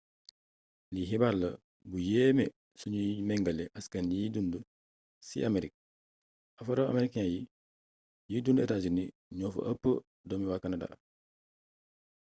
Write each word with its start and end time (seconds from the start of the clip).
lii 0.93 1.09
xibaar 1.09 1.35
la 1.41 1.49
bu 1.89 1.97
yéeme 2.09 2.45
su 2.79 2.85
ñuy 2.93 3.09
méngale 3.29 3.63
askan 3.79 4.05
yiñ 4.13 4.31
dundu 4.33 4.59
ci 5.27 5.37
amerique 5.49 5.79
afro-americain 6.59 7.27
yiy 8.29 8.41
dundu 8.43 8.59
états-unis 8.63 9.13
ñoo 9.37 9.53
fa 9.55 9.61
ëpp 9.71 9.83
doomi 10.27 10.45
waa 10.49 10.63
canada 10.63 10.87